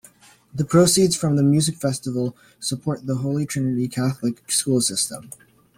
The 0.51 0.65
proceeds 0.65 1.15
from 1.15 1.35
the 1.35 1.43
music 1.43 1.75
festival 1.75 2.35
support 2.59 3.05
the 3.05 3.17
Holy 3.17 3.45
Trinity 3.45 3.87
Catholic 3.87 4.49
school 4.51 4.81
system. 4.81 5.29